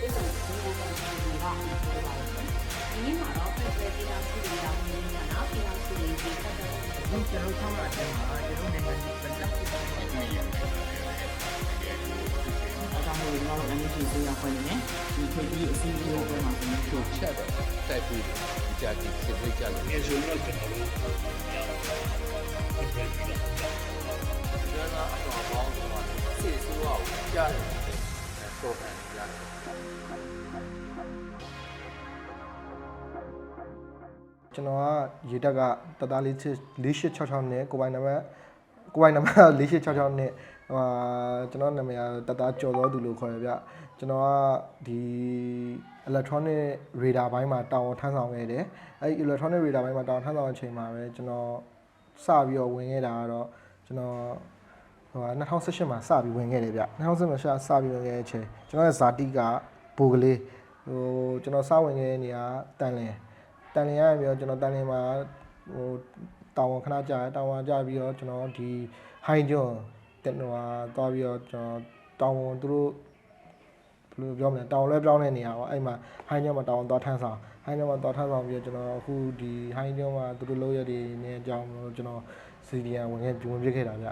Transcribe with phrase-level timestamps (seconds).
[0.00, 6.72] ပြည်သူ့ဒီလိုမျိုးကပြောပါမယ်။ဒီနေ့မှာတော့ပြည်သူပြည်တော်စုတွေရောက်နေတာနော်ပြည်တော်စုတွေဒီတက်တော့
[7.10, 10.44] ဒီကျွန်တော်ဆောင်းလာတယ်မှာကျွန်တော်နိုင်ငံကြီးပြန်တက်ပြီးတော့နေရတယ်
[12.94, 14.78] အကြောင်းလို့ကျွန်တော်တို့ NHS ဆေးရခွင့်နဲ့
[15.14, 17.48] ဒီခေတ်ကြီးအစီအစဉ်တွေမှာကျွန်တော်တို့ချက်တော့
[17.88, 18.32] တိုက်ပြီးဒီ
[18.80, 20.88] ကြကြစစ်စစ်ကြလို့ငယ်ဆိုတော့ကျွန်တော်တို့
[22.94, 23.54] ပြန်ပြီးတော့
[24.72, 26.04] ကျွန်တော်အတော်ပေါင်းတော့
[26.40, 27.02] စစ်ဆိုးအောင်
[27.34, 27.62] ကြားတယ်
[28.62, 29.49] တော့တယ်ကြားတယ်
[34.54, 34.84] ကျွန်တော်က
[35.30, 35.60] ရေတက်က
[36.00, 38.22] တသားလေး4866နဲ့ကိုပိုင်နံပါတ်
[38.94, 40.30] ကိုပိုင်နံပါတ်4866နဲ့
[40.70, 40.84] ဟို
[41.50, 43.50] ကျွန်တော်နာမည်ကတသားကျော်တော်သူလို့ခေါ်ရဗျ
[43.98, 44.28] ကျွန်တော်က
[44.86, 45.00] ဒီ
[46.08, 46.60] electronic
[47.02, 48.64] radar ဘိုင်းမှာတာဝန်ထမ်းဆောင်ခဲ့တယ်
[49.00, 51.48] အဲဒီ electronic radar ဘိုင်းမှာတာဝန်ထမ်းဆောင်တဲ့အချိန်မှာပဲကျွန်တော်
[52.24, 53.46] စပြီးတော့ဝင်ခဲ့တာကတော့
[53.86, 54.16] ကျွန်တော်
[55.10, 59.40] ဟို2018မှာစပြီးဝင်ခဲ့တယ်ဗျ2018မှာစစပြီးဝင်ခဲ့တဲ့အချိန်ကျွန်တော်ရဲ့ဇာတိက
[60.00, 60.38] ဘိုကလေး
[60.88, 61.02] ဟို
[61.42, 62.44] ကျွန်တော်စဝင်ခဲ့တဲ့နေရာ
[62.80, 63.16] တန်လင်း
[63.74, 65.00] တန်လင်ရပြီးတော့ကျွန်တော်တန်လင်မှာ
[65.74, 65.88] ဟို
[66.56, 68.70] တာဝန်ခဏကြာတယ်တာဝန်ကြာပြီးတော့ကျွန်တော်ဒီ
[69.26, 69.76] ဟိုင်းကျွန်း
[70.24, 70.52] တက်တော့
[70.96, 71.80] သွားပြီးတော့ကျွန်တော်
[72.20, 72.90] တာဝန်သူတို့
[74.10, 75.94] ဘယ်လိုပြောမလဲတာဝန်လဲပြောင်းတဲ့နေရာပေါ့အဲ့မှာ
[76.28, 82.22] ဟိုင်းကျွန်းမှာတာဝန်သွားထမ်းဆောင်ဟိုင်းကျွန်းမှာသွားထမ်းဆောင်ပြီးတော့ကျွန်တော်အခုဒီဟိုင်းကျွန်းမှာသူတို့လုပ်ရတဲ့နေအကြောင်းလို့ကျွန်တော်
[82.68, 84.08] စီဒီယံဝင်ခဲ့ဝင်ပြစ်ခဲ့တာဗျ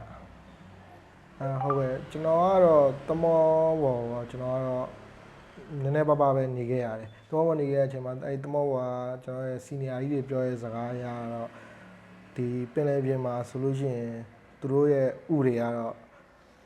[1.38, 3.40] အဲဟုတ်ကဲ့ကျွန်တော်ကတော့တမော
[3.82, 4.86] ပေါ်ပေါ့ကျွန်တော်ကတော့
[5.70, 8.84] နည်းနည်းပါးပါးပဲနေခဲ့ရတယ်။တမောဘနေခဲ့တဲ့အချိန်မှာအဲတမောဘက
[9.24, 11.48] ကျွန်တော်ရဲ့စီနီယာကြီးတွေပြောတဲ့စကားအရတော့
[12.34, 14.14] ဒီပင်လယ်ပြင်မှာဆိုလို့ရှိရင်
[14.60, 15.94] သူတို့ရဲ့ဥတွေကတော့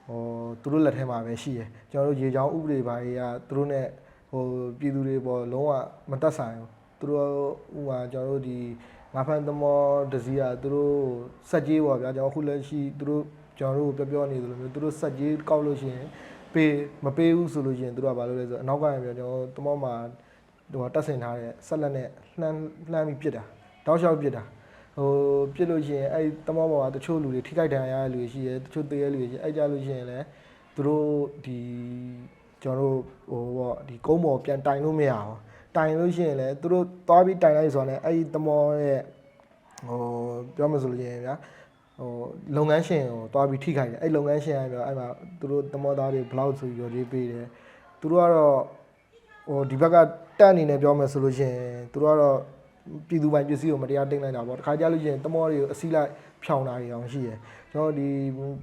[0.06, 0.23] ဟို
[0.62, 3.80] သူတို့လက်ထဲမှာပဲရှိရယ်။ကျွန်တော်တို့ရေချောင်းဥတွေဘာတွေကသူတို့ ਨੇ
[4.30, 4.42] ဟို
[4.78, 5.73] ပြည်သူတွေပေါ်လုံးဝ
[6.11, 7.27] မတက်ဆိုင်ဘူး။သူတို့
[7.78, 8.58] ဥမာကျွန်တော်တို့ဒီ
[9.14, 9.80] ငါးဖန်သမော
[10.12, 10.97] ဒစီကသူတို့
[11.50, 13.23] စက်ကြီးပေါ့ဗျာကျွန်တော်အခုလက်ရှိသူတို့
[13.58, 16.06] ကျွန်တော်တို့ပြောပြောနေသလိုမျိုးသူတို့စက်ကြီးကောက်လို့ရှိရင်
[16.55, 16.72] ပေး
[17.05, 19.95] မပေးဘူးဆိုလို့ရှိရင်တို့ကဘာလုပ်လဲဆိုတော့အနောက်ကပြန်ကျွန်တော်တမောမှာ
[20.73, 22.08] ဟိုတက်ဆင်ထားတဲ့ဆက်လက်နဲ့
[22.40, 22.58] လှမ်း
[22.92, 23.42] လှမ်းပြီးပြစ်တာ
[23.86, 24.42] တောက်လျှောက်ပြစ်တာ
[24.98, 25.11] ဟို
[25.55, 30.27] ပြစ်လို့ရှိရင်အဲ့တမောပေါ်မှာတချို့လူတွေထိခိုက်ဒဏ်ရာရတဲ့လူတွေရှိရဲတချို့သေရတဲ့လူတွေရှိအဲ့ကြလို့ရှိရင်လည်း
[30.74, 31.08] သူတို့
[31.45, 31.58] ဒီ
[32.62, 35.39] ကျွန်တော်တို့ဟိုပေါ့ဒီကုန်းပေါ်ပြန်တိုင်လို့မရဘူး
[35.77, 39.01] တိုင်လို့ရှိရင်လည်းသူတို့သွားပြီးတိုင်လိုက်ဆိုတော့လည်းအဲ့ဒီတမောရဲ့
[39.89, 40.01] ဟို
[40.57, 41.35] ပြောမှဆိုလို့ရှိရင်ဗျာ
[42.02, 42.14] ဟို
[42.57, 45.08] လုပ်ငန်းရှင်ကိုတွားပြီးထိခိုက်တယ်အဲ့လုပ်ငန်းရှင်ကပြောအဲ့မှာ
[45.40, 47.46] သူတို့တမောသားတွေဘလောက်ဆိုပြီးရော်ကြီးပေးတယ်
[48.01, 48.57] သူတို့ကတော့
[49.48, 49.96] ဟိုဒီဘက်က
[50.39, 52.39] တက်အနေနဲ့ပြောမယ်ဆိုလို့ရှိရင်သူတို့ကတော့
[53.08, 56.11] ပြည်သူပိုင်ပစ္စည်းကိုမတရားတင်လိုက်တာပေါ့တခါကြလို့ရှိရင်တမောတွေကိုအစီလိုက်
[56.45, 57.39] ဖြောင်းတာတွေအောင်ရှိရယ်
[57.73, 58.08] ကျွန်တော်ဒီ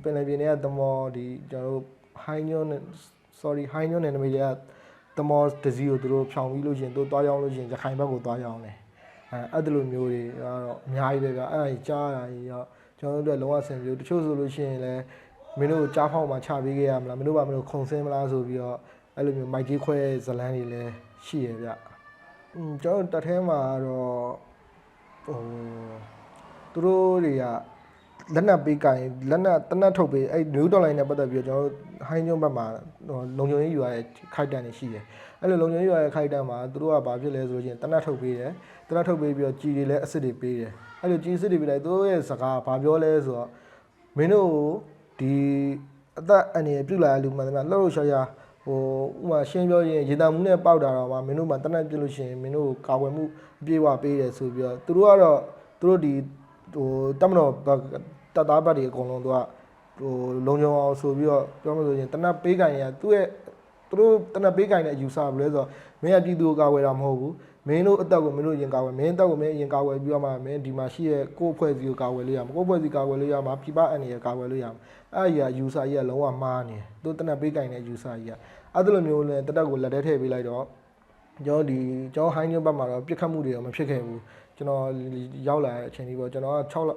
[0.04, 1.84] ပင်လယ်ပြင်တွေကတမောဒီကျွန်တော်တို့
[2.24, 2.70] high neon
[3.42, 4.48] sorry high neon နဲ့နမိတ်တွေက
[5.18, 8.76] တမောတစည်းကိုသူတို့ဖြောင်းပြီးလို့ရှိရင်သူတို့တွားရောက်လို့ရှိရင်ရခိုင်ဘက်ကိုတွားရောက်တယ်
[9.32, 12.68] အဲအဲ့ဒီလိုမျိုးတွေကတော့အများကြီးပဲကအဲ့ဒါကြီးကြားတာကြီးတော့
[13.00, 15.04] ကျွန်တော်တို့အတွက်လုံးဝအဆင်ပြေဘူးတချို့ဆိုလို့ရှိရင်လည်း
[15.58, 18.78] မင်းတို့ကြားဖောက်မှာချပေးခဲ့ရမလားမင်းတို့ဘာမလို့ခုံဆင်းမလားဆိုပြီးတော့
[19.16, 20.94] အဲ့လိုမျိုးမိုက်ကြီးခွဲဇလန်းတွေလည်း
[21.26, 21.70] ရှိရဗျ
[22.56, 24.22] อืมကျွန်တော်တက်ထဲမှာတော့
[25.26, 25.40] ဟို
[26.74, 27.44] သူတို့တွေက
[28.36, 29.00] လက်နက်ပေးကင်
[29.30, 31.74] လက်နက်တနက်ထုတ်ပေးအဲ့ new dollar နဲ့ပတ်သက်ပြီးတော့ကျွန်တော်တို့
[32.10, 32.66] ဟိုင်းကျုံဘက်မှာ
[33.08, 34.04] ဟိုလုံခြုံရေးယူရတဲ့
[34.36, 35.04] ခိုက်တန်တွေရှိတယ်
[35.42, 38.52] အဲ့လိုလုံခြုံရေးယူရတဲ့ခိုက်တန်မှာသူတို့ကဘာဖြစ်လဲဆိုလို့ရှိရင်တနက်ထုတ်ပေးတယ်
[38.88, 40.72] တနက်ထုတ်ပေးပြီးတော့ကြီးတွေလည်းအစ်စ်တွေပေးတယ်
[41.02, 43.50] အဲ့လိုကြီးအစ်စ်တွေပေးလိုက်သူတို့ရဲ့စကားဘာပြောလဲဆိုတော့
[44.18, 44.50] မင်းတို့
[45.20, 45.34] ဒီ
[46.20, 48.28] အသက်အနေနဲ့ပြုတ်လာတဲ့လူမှန်တယ်များလှုပ်လှုပ်ရှားရှား
[48.64, 48.80] ဟို
[49.24, 53.24] ဥမာရှင်းပြောရင်ရေတံမှုနဲ့ပေါက်တာတော့မှမင်းတို့မှတနက်ပြစ်လို့ရှိရင်မင်းတို့ကာဝယ်မှု
[53.62, 55.40] အပြည့်အဝပေးတယ်ဆိုပြီးတော့သူတို့ကတော့
[55.80, 56.14] သူတို့ဒီ
[56.74, 56.88] ဟို
[57.22, 57.52] တမတော်
[58.36, 59.38] တပ်သားဘက်တွေအကုန်လုံးသူက
[60.00, 60.14] ဟို
[60.48, 63.26] လုံခြုံအောင်ဆိုပြီးတော့ပြောမှဆိုရင်တနက်ပေးကင်ရသူ့ရဲ့
[63.90, 65.68] သူတို့တနက်ပေးကင်တဲ့အယူဆဘယ်လဲဆိုတော့
[66.02, 67.34] မင်းကပြည်သူကိုကာဝယ်တာမဟုတ်ဘူး
[67.68, 74.80] မင်းတို့အသက်ကိုမင်းတို့ရင်ကာဝယ်မင်းအသက်ကိုမင်းရင်ကာဝယ်ပြီးတော့မှမင်းဒီမှာရှိရဲ့ကိုယ့်အဖွဲ့အစည်းကိုကာဝယ်လို့ရမှာကိုယ့်အဖွဲ့အစည်းကာဝယ်လို့ရမှာပြပအန်ရကာဝယ်လို့ရမှာ
[75.16, 78.32] အဲ့ဒီကယူဆကြီးကလုံးဝမှားနေတယ်သူတနက်ပေးကင်တဲ့ယူဆကြီးက
[78.74, 80.64] အဲ့ဒီလိုမျိုးလဲတတက်ကိုလက်ထဲထည့်ပေးလိုက်တော့
[81.46, 81.80] ကျွန်တော်ဒီ
[82.16, 84.22] ကျွန်တော်ဟိုင်းညွတ်ဘက်မှာတော့ပြစ်ခတ်မှုတွေတော့မဖြစ်ခဲ့ဘူး
[84.58, 84.84] ကျွန်တော်
[85.48, 86.92] ရောက်လာတဲ့အချိန်ဒီပေါ့ကျွန်တော်က6လ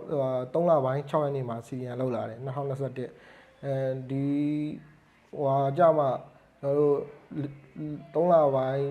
[0.53, 3.75] 3လပိုင်း6ရက်နေ့မှာစီရင်လောက်လာတယ်2021အဲ
[4.11, 4.25] ဒီ
[5.37, 6.09] ဟိုဟာကြမှာ
[6.63, 6.95] ကျွန်တော်
[8.15, 8.87] တို့3လပိုင်း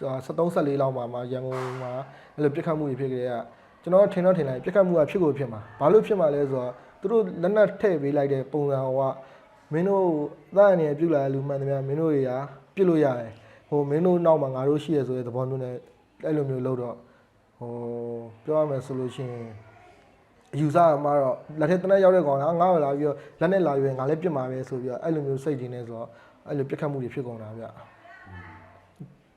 [0.00, 1.92] 73 74လောက်မှာမှာရန်ကုန်မှာ
[2.34, 3.34] အဲ့လိုပြစ်ခတ်မှုတွေဖြစ်ကြတဲ့က
[3.82, 9.02] ကျွန်တော်ထင်တော့ထင်လိုက်ပြစ်ခတ်မှုကဖြစ်ကိုဖြစ်မှာဘာလို့ဖြစ်မှာလဲဆိုတော့သူတို့လက်နက်ထည့်ပေးလိုက်တဲ့ပုံစံဟိုက
[9.72, 10.06] မင်းတို့
[10.50, 12.30] အသားအနေနဲ့ပြုတ်လာတဲ့လူမှန်သမျှမင်းတို့တွေက
[12.74, 13.32] ပြစ်လို့ရတယ်
[13.68, 15.74] ဟိုမင်းတို့နောက်မှာငါတို့ရှိရဆိုတဲ့သဘောမျိုးနဲ့
[16.26, 16.96] အဲ့လိုမျိုးလုပ်တော့
[17.58, 17.72] ဟို
[18.44, 19.46] ပြောရမယ်ဆိုလို့ရှိရင်
[20.54, 26.08] အယူဆမှာတော့လက်ထက်တနက်ရောက်တဲ့ကောင်ကငါ့ကိုလာပြီးတော့လက်နဲ့လာပြီးငါလည်းပြစ်မှာပဲဆိုပြီးတော့အဲ့လိုမျိုးစိတ်ကြီးနေဆိုတော့
[26.48, 27.64] အဲ့လိုပြစ်ခတ်မှုတွေဖြစ်ကုန်တာဗျ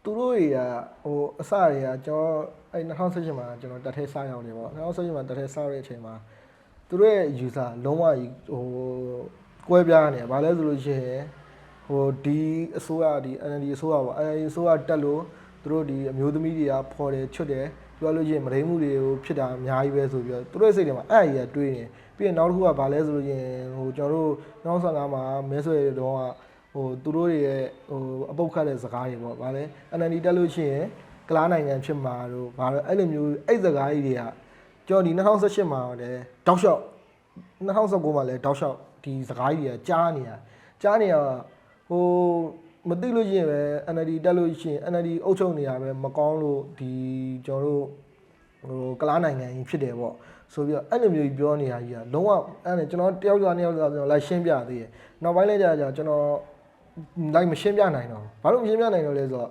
[0.03, 0.57] သူတို့တွေက
[1.03, 2.33] ဟိုအစတွေကကျွန်တော်
[2.73, 6.13] အဲ့2018မှာကျွန်တော်တက်ထဲစားရောက်နေပေါ့2018မှာတက်ထဲစားရတဲ့အချိန်မှာ
[6.87, 8.63] သူတို့ရဲ့ user လုံးဝကြီးဟို
[9.69, 11.21] ကွဲပြားနေတယ်။ဘာလဲဆိုလို့ရှိရင်
[11.85, 12.41] ဟဟိုဒီ
[12.77, 15.21] အစိုးရဒီ NLD အစိုးရပေါ့ NLD အစိုးရတက်လို့
[15.63, 17.65] သူတို့ဒီအမျိုးသမီးတွေကဖော်တယ်ချွတ်တယ်
[18.01, 21.83] ပြောလို့ရှိရင်မရင်းမှုတွေကိုဖြစ်တာအများကြီးပဲဆိုပြီးတော့သူတို့စိတ်ထဲမှာအဲ့အရာတွေးနေ
[22.15, 24.31] ပြီးရင်နောက်တစ်ခုကဘာလဲဆိုလို့ရှိရင်ဟိုကျွန်တော်တို့
[24.65, 26.21] 95မှာမဲဆွဲတော့က
[26.74, 28.01] ဟိုသူတို့တွေရဲ့ဟို
[28.31, 29.63] အပုတ်ခတ်တဲ့စကားတွေပေါ့ဗာလဲ
[29.98, 30.86] NLD တက်လို့ရှိရင်
[31.30, 34.24] ကလားနိုင်ငံဖြစ်မှာတို့ဗာတော့အဲ့လိုမျိုးအဲ့စကားကြီးတွေက
[34.88, 36.81] ကျွန်တော်ဒီ2018မှာလည်းတောက်လျှောက်
[37.68, 40.31] 2019မှာလည်းတောက်လျှောက်ဒီစကားကြီးတွေကကြားနေရ
[40.81, 41.15] ကြားနေရ
[41.89, 42.06] ဟို
[42.89, 43.60] မသိလို့ရှိရင်ပဲ
[43.94, 46.92] NLD တက်လို့ရှိရင် NLD အုပ်ချုပ်နေရပဲမကောင်းလို့ဒီ
[47.45, 47.86] ကျွန်တော်တို့
[48.62, 50.16] ဟိုကလားနိုင်ငံကြီးဖြစ်တယ်ပေါ့
[50.54, 52.30] ဆိုပြီးတော့အဲ့လိုမျိုးကြီးပြောနေတာကြီးကလုံးဝ
[52.66, 54.89] အဲ့ဒါကျွန်တော်တယောက်ကြောနှစ်ယောက်ကြောကျွန်တော်လိုက်ရှင်းပြသေးတယ်
[55.24, 56.25] နောက်ပိုင်းလည်းကြာကြာကျွန်တော်
[57.36, 59.48] လိုက်မရှင်းပြနိုင်တော့ဘာလို့မရှင်းပြနိုင်တော့လဲဆိုတော့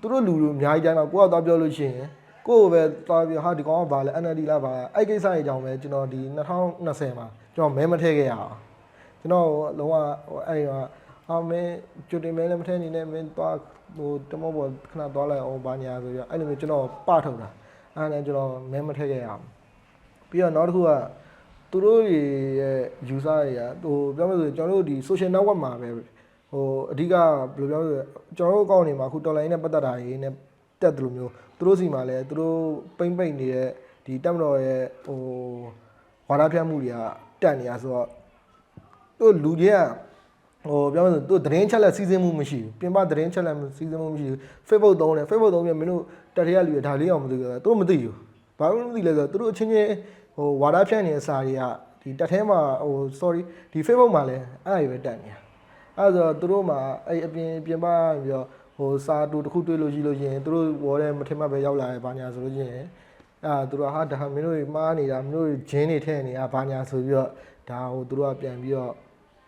[0.00, 2.08] သူတို့လူလူအများကြီးတိုင်းမှာကိုယ့်ကသွားပြောလို့ရှိရင်
[2.46, 6.20] ကိုယ့်ကိုပဲသွားပြီးဟာဒီကောင်ကဘာလဲ NLD လားဘာလဲအဲ့ကိစ္စကြီးကြောင့်ပဲကျွန်တော်ဒီ
[6.68, 8.56] 2020မှာကျွန်တော်မဲမထည့်ခဲ့ရအောင်
[9.20, 9.48] ကျွန်တော်
[9.78, 9.94] လုံးဝ
[10.28, 10.72] ဟိုအဲ့ဒီက
[11.30, 11.72] အာမင်း
[12.08, 13.56] ကျွတ်တင်မဲလည်းမထည့်နေနဲ့မင်းသွား
[13.96, 17.48] ဟိုတမောပေါ်ခဏသွားလိုက်အောင်ဘာညာဆိုပြီးတော့အဲ့လိုမျိုးကျွန်တော်ပထုတ်တာ
[17.94, 19.42] အဲ့ဒါနဲ့ကျွန်တော်မဲမထည့်ခဲ့ရအောင်
[20.30, 20.90] ပြီးတော့နောက်တစ်ခုက
[21.70, 22.20] သူတို့တွေ
[22.60, 22.78] ရဲ့
[23.16, 28.02] user တွေကဟိုပြောမယ်ဆိုရင်ကျွန်တော်တို့ဒီ social network မှာပဲဟိုအဓိကဘယ်လိုပြောမလဲ
[28.36, 30.32] ကျွန်တော်တို့အကောင့်တွေမှာအခု online နဲ့ပတ်သက်တာတွေနဲ့
[30.82, 32.58] တက်တယ်လို့မျိုးသူတို့စီမှာလည်းသူတို့
[32.98, 33.68] ပိမ့်ပိမ့်နေတဲ့
[34.04, 35.20] ဒီတက်မတော်ရဲ့ဟို
[36.28, 36.98] ဝါဒဖြန့်မှုတွေက
[37.42, 38.08] တက်နေရဆိုတော့
[39.18, 39.78] သူတို့လူကြီးက
[40.64, 44.38] ဟိုပြောမယ်ဆိုသူသတင်းချက်လက်စီစဉ်မှုမရှိဘူးပြင်ပသတင်းချက်လက်စီစဉ်မှုမရှိဘူး
[44.68, 46.02] Facebook သုံးတယ် Facebook သုံးပြီးမင်းတို့
[46.36, 48.14] တက်ထရလူတွေဒါလေးအောင်မသိဘူးသူတို့မသိဘူး
[48.58, 49.92] ဘာလို့မသိလဲဆိုတော့သူတို့အချင်းချင်း
[50.36, 51.62] ဟိုဝါဒဖြန့်နေတဲ့စာတွေက
[52.02, 53.40] ဒီတက်ထဲမှာဟို sorry
[53.72, 55.38] ဒီ Facebook မှာလည်းအဲ့ဒါတွေပဲတက်နေတာ
[55.98, 56.78] အဲ့ဒါဆိုတော့သူတို့မှာ
[57.08, 58.46] အဲ့အပြင်ပြင်ပပြီးတော့
[58.76, 62.84] ဟိုစာတူတစ်ခုတွေ့လို့ရှိလို့ရှိရင်သူတို့ဝေါ်တဲ့မထင်မှတ်ပဲရောက်လာတယ်ဘာညာဆိုလို့ရှိရင်
[63.44, 67.30] အဲ့ဒါသူတို့ကဟာဒါမင်းတို့တွေမှားနေတာမင်းတို့ဂျင်းတွေထည့်နေတာဘာညာဆိုပြီးတော့
[67.70, 68.92] ဒါဟိုသူတို့ကပြန်ပြီးတော့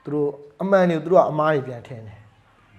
[0.07, 0.31] သူတို့
[0.63, 2.19] အမှန်တွေသူတို့ကအမားတွေပြန်ထင်တယ်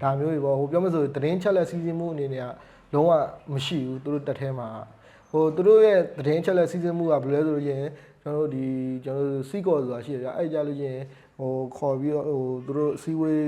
[0.02, 3.12] ဒါမျိုးတွေပေါ့ဟိုပြောမလို့ဆိုသတင်းချက်လက်စီစဉ်မှုအနေနဲ့ကလုံးဝ
[3.54, 4.68] မရှိဘူးသူတို့တက်ထဲမှာ
[5.32, 7.92] ဟိုသူတို့ရဲ့သတင်းချက်လက်စီစဉ်မှုကဘယ်လဲဆိုလို့ရှိရင်
[8.24, 8.66] ကျွန်တော်တို့ဒီ
[9.06, 11.04] ကျွန်တော်တို့စီကော်ဆိုတာရှိတယ်ကြာအဲ့ကြလို့ရှိရင်
[11.40, 13.46] ဟိုခေါ်ပြီးတော့ဟိုသူတို့စီဝေး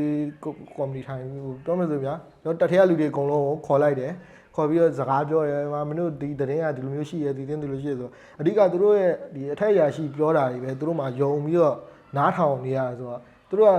[0.77, 4.11] ကော်မတီထိုင်ဟိုပြောမလို့ဆိုဗျာကျွန်တော်တက်ထဲကလူတွေအကုန်လုံးကိုခေါ်လိုက်တယ်
[4.55, 8.09] ခေါ်ပြီးတော့စကားပြောတယ်ဟာမင်းတို့ဒီသတင်းကဒီလိုမျိုးရှိရဲဒီသတင်းဒီလိုရှိရဲဆို
[8.39, 11.77] အဓိကသူတို့ရဲ့ဒီအထက်အရာရှိပြောတာတွေပဲသူတို့မှယုံပြီးတော့
[12.17, 13.19] နားထောင်နေရဆိုတော့
[13.49, 13.73] သူတို့က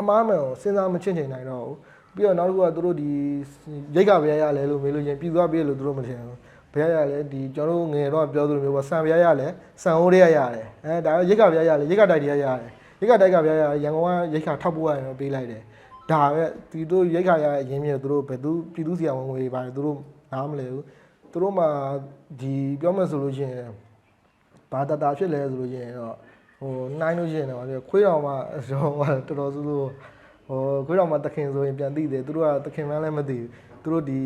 [0.00, 1.76] အမားမှန်ကိုစဉ်းစားမချင့်ချင်နိုင်တော့ဘူး
[2.14, 3.10] ပြီးတော့နောက်တစ်ခုကသူတို့ဒီ
[3.94, 6.36] ရိတ်ကဗျာရလဲလို့မေးလို့ချင်းပြည်သွားပြေးလို့သူတို့မထင်ဘူး
[6.74, 9.48] ဗျာရလဲဒီကျွန်တော်တို့ငယ်တော့ပြောသလိုမျိုးပေါ့ဆံဗျာရလဲ
[9.82, 12.70] ဆံဟိုးတွေကရတယ်အဲဒါရိတ်ကဗျာရလဲရိတ်ကတိုက်တွေကရတယ်
[13.00, 15.62] ရိတ်ကတိုက်ကဗျာရရန်ကုန်ကရိတ်ကထောက်ပို့ရရင်ပေးလိုက်တယ်
[16.10, 19.98] ဒါပဲဒီတို့ရိတ်ကရရင်းမြစ်သူတို့ဘယ်သူပြည်သူစီအောင်ဝင်တွေပါတယ်သူတို့
[20.32, 20.84] နားမလဲဘူး
[21.32, 21.64] သူတို့မှ
[22.40, 23.70] ဒီပြောမှဆိုလို့ရှိရင်
[24.72, 26.14] ဘာတတာဖြစ်လဲဆိုလို့ရှိရင်တော့
[26.60, 28.32] ဟိုနိုင်လို့ရှိရင်တော့ခွေးတော်မှ
[28.70, 28.92] တော့
[29.28, 33.48] တော်တော်ဆိုးဆိုးဟိုခွေးတော်မှာတခင်ဆိုရင်ပြန်သိတယ်သူတို့ကတခင်မှန်းလည်းမသိဘူး
[33.82, 34.20] သူတို့ဒီ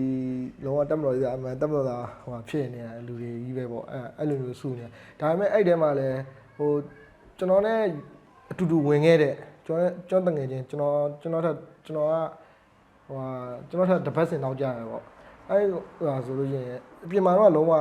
[0.65, 4.87] လုံးဝတက်မတော်ကြီးအမှန်တက်မတော်သားဟိုဖြစ်နေတဲ့လူတွေကြီးပဲပေါ့အဲအဲ့လိုမျိုးစုနေ
[5.21, 6.19] ဒါပေမဲ့အဲ့တဲမှာလည်း
[6.57, 6.71] ဟို
[7.39, 7.81] ကျွန်တော်နဲ့
[8.51, 9.35] အတူတူဝင်ခဲ့တဲ့
[9.67, 11.57] ကျွန်တော်ကျွန်တော်တငယ်ချင်းကျွန်တော်ကျွန်တော်ထက်
[11.87, 12.15] ကျွန်တော်က
[13.07, 13.29] ဟိုဟာ
[13.69, 15.05] ကျွန်တော်ထက်တစ်ပတ်စင်နောက်ကြရတယ်ပေါ့
[15.49, 17.73] အဲ့ဟိုဟာဆိုလို့ရှိရင်အပြင်မှာတော့လုံးဝ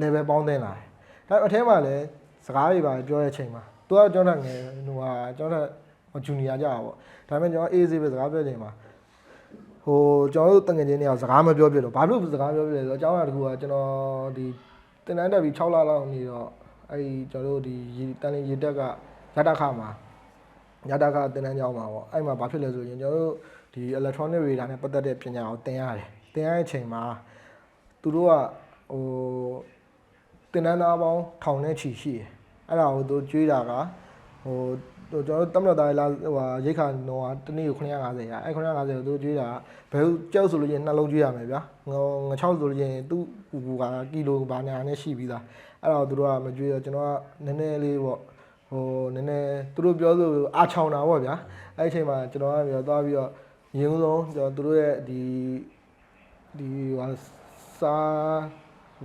[0.00, 0.86] level ပေါင်းတင်လာတယ်
[1.28, 2.04] ဒါပေမဲ့အထဲမှာလည်း
[2.46, 5.72] စကားတွေပါပြောတဲ့အချိန်မှာ သူကကျွန်တော်ထက်ငယ်ဟိုဟာကျွန်တော်ထက်
[6.12, 6.94] ဟိုဂျူနီယာကြတာပေါ့
[7.28, 8.70] ဒါပေမဲ့ကျွန်တော်အေးအေးဆေးပဲစကားပြောနေမှာ
[9.84, 10.00] ဟို
[10.34, 13.88] ကျွန်တော်တို့တငယ်ချင်းတွေကစကားမပြောပြတော့ဘာလို့စကားပြောပြလဲဆိုတော့အကြောင်းအရာတစ်ခုကကျွန်တော်
[14.36, 14.46] ဒီ
[15.04, 16.48] တင်တန်းတက်ပြီး6လလောက်နေတော့
[16.90, 18.80] အဲ့ဒီကျွန်တော်တို့ဒီရေတန်လင်းရေတက်က
[19.36, 19.88] ရတခမှာ
[20.90, 23.34] ရတခတင်တန်းကြောင်းမှာပေါ့အဲ့မှာဘာဖြစ်လဲဆိုရင်ကျွန်တော်တို့
[23.74, 27.02] ဒီ electronic radar နဲ့ပတ်သက်တဲ့ပညာကိုသင်ရတယ်သင်ရတဲ့အချိန်မှာ
[28.02, 28.32] သူတို့က
[28.92, 29.04] ဟို
[30.52, 32.28] တင်နန်းသားပေါင်းထောင်နဲ့ချီရှိတယ်
[32.68, 33.72] အဲ့ဒါကိုသူကျွေးတာက
[34.44, 34.58] ဟို
[35.10, 39.48] ဟိုကျွန်တော်တို့တမန်တော်သားလာဟိုဟာရိတ်ခါတော့ကတနေ့ကို950ရအဲ့950ကိုသူကျွေးတာ
[39.92, 43.22] ကဘယ်ဟုတ်ကြောက်ဆိုလို့ချင်းနှလုံးကျွေးရမယ်ဗျာငေါငချောက်ဆိုလို့ချင်းသူ့
[43.64, 45.42] ဟိုကကီလိုဘာညာနဲ့ရှိပြီးသား
[45.82, 47.12] အဲ့တော့သူတို့ကမကျွေးတော့ကျွန်တော်
[47.46, 48.20] ကနည်းနည်းလေးပေါ့
[48.70, 51.34] ဟိုနည်းနည်းသူတို့ပြောဆိုအားချောင်းတာပေါ့ဗျာ
[51.78, 53.30] အဲ့ဒီအချိန်မှာကျွန်တော်ကပြောသွားပြီးတော့
[53.78, 55.20] ရင်းဆုံးကျွန်တော်သူတို့ရဲ့ဒီ
[56.58, 57.06] ဒီဟာ
[57.78, 57.96] စာ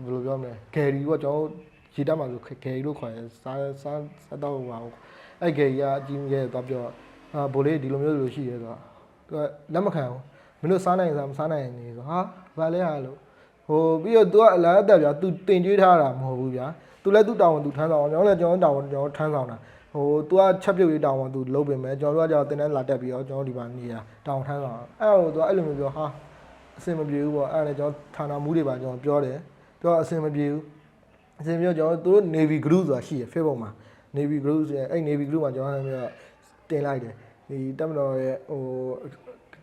[0.03, 1.47] ဘယ်လိုပြောမလဲဂယ်ရီပေါ့ကျွန်တော်
[1.94, 4.64] ရေတက်မှာဆိုဂယ်ရီလို့ခေါ်တယ်စားစားစားတော့ဟို
[5.40, 6.82] အဲ့ဂယ်ရီကအကြီးကြီးသွားပြော
[7.34, 8.78] အာဘိုလေးဒီလိုမျိုးလိုရှိရဲဆိုတော့
[9.26, 9.38] သူက
[9.74, 10.22] လက်မခံဘူး
[10.60, 12.18] မင်းတို့စားနိုင်စားမစားနိုင်နေဆိုဟာ
[12.58, 13.18] ဘာလဲဟာလို့
[13.66, 16.66] ဟိုပြီးတော့ तू ကအလားအသက်ဗျာ तू တင်ကြွေးထားတာမဟုတ်ဘူးဗျာ
[17.02, 19.56] तू လည်း तू တာဝန် तू ထမ်းဆောင်အောင်ကျွန်တော်လည်းကျွန်တော်တာဝန်ကျွန်တော်ထမ်းဆောင်တာ
[19.94, 26.04] ဟို तू ကချက်ပြုတ်ရေးတာဝန် तू လုပ်ပေးမယ်ကျွန်တော်တို့ကကြောက်တင်တန်းလာတက်ပြီးတော့ကျွန်တော်ဒီမှာနေတာတာဝန်ထမ်းဆောင်အောင်အဲ့ဟို तू အဲ့လိုမျိုးပြောဟာ
[26.78, 29.38] အဆင်မပြေဘူးပေါ့အဲ့ဒါလည်းကျွန်တော်ဌာနမှုတွေပါကျွန်တော်ပြောတယ်
[29.80, 30.62] ပြောအဆင်မပြေဘူး
[31.39, 33.71] အဆင်ပြေကျွန်တော်တို့ Navy Group ဆိုတာရှိရ Facebook မှာ
[34.17, 37.13] Navy Group ဆိုရင်အဲ့ Navy Group မှာကျွန်တော်ကတင်လိုက်တယ်
[37.49, 38.63] ဒီတက်မတော်ရဲ့ဟို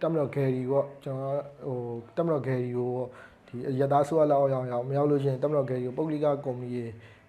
[0.01, 1.79] တက်မတော်ဂယ်ရီပေါ့ကျွန်တော်ဟို
[2.17, 3.09] တက်မတော်ဂယ်ရီကိုပေါ့
[3.47, 6.85] ဒီရသားဆိုးလောက်အောင်အောင်အောင်မရောက်လို့ရှိရင်တက်မတော်ဂယ်ရီကိုပုတ်လိကကုမ္ပဏီရေ